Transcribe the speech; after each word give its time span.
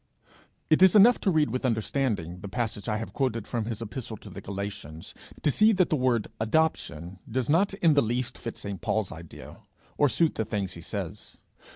It 0.71 0.81
is 0.81 0.95
enough 0.95 1.21
to 1.21 1.29
read 1.29 1.51
with 1.51 1.63
understanding 1.63 2.39
the 2.39 2.49
passage 2.49 2.89
I 2.89 2.97
have 2.97 3.13
quoted 3.13 3.47
from 3.47 3.65
his 3.65 3.83
epistle 3.83 4.17
to 4.17 4.31
the 4.31 4.41
Galatians, 4.41 5.13
to 5.43 5.51
see 5.51 5.73
that 5.73 5.91
the 5.91 5.95
word 5.95 6.27
adoption 6.39 7.19
does 7.29 7.51
not 7.51 7.75
in 7.75 7.93
the 7.93 8.01
least 8.01 8.35
fit 8.35 8.57
St. 8.57 8.81
Paul's 8.81 9.11
idea, 9.11 9.59
or 9.99 10.09
suit 10.09 10.33
the 10.33 10.43
things 10.43 10.73
he 10.73 10.81
says. 10.81 11.37